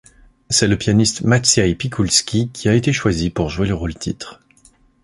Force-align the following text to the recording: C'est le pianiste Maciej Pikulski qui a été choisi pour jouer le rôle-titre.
C'est 0.49 0.67
le 0.67 0.79
pianiste 0.79 1.21
Maciej 1.21 1.75
Pikulski 1.75 2.49
qui 2.51 2.67
a 2.67 2.73
été 2.73 2.91
choisi 2.91 3.29
pour 3.29 3.51
jouer 3.51 3.67
le 3.67 3.75
rôle-titre. 3.75 4.39